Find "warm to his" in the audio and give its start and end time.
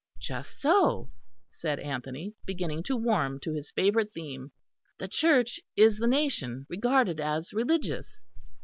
2.97-3.69